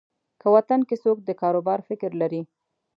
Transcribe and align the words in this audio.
که 0.41 0.47
وطن 0.55 0.79
کې 0.87 0.95
څوک 1.03 1.17
د 1.23 1.29
کاروبار 1.41 1.79
فکر 1.89 2.11
لري. 2.21 2.41